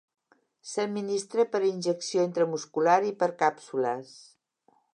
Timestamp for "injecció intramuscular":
1.67-2.97